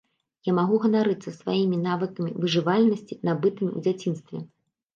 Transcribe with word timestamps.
Я 0.47 0.53
магу 0.59 0.79
ганарыцца 0.85 1.33
сваімі 1.41 1.77
навыкамі 1.89 2.31
выжывальнасці, 2.47 3.21
набытымі 3.29 3.71
ў 3.77 3.87
дзяцінстве. 3.87 4.47